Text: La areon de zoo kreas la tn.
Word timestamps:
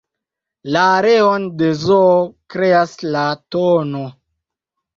La 0.75 0.85
areon 0.93 1.45
de 1.59 1.69
zoo 1.83 2.09
kreas 2.55 2.99
la 3.19 3.29
tn. 3.57 4.05